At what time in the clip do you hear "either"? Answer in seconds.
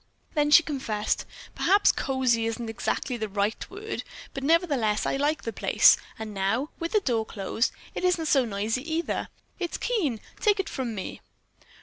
8.95-9.27